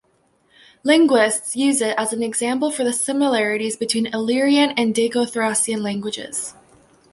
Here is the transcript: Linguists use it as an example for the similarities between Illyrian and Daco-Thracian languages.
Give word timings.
Linguists 0.83 1.55
use 1.55 1.79
it 1.79 1.93
as 1.95 2.11
an 2.11 2.23
example 2.23 2.71
for 2.71 2.83
the 2.83 2.91
similarities 2.91 3.75
between 3.75 4.07
Illyrian 4.07 4.71
and 4.71 4.95
Daco-Thracian 4.95 5.83
languages. 5.83 6.55